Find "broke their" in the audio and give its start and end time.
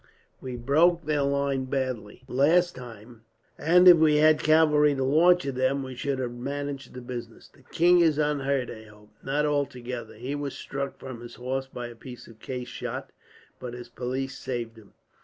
0.55-1.21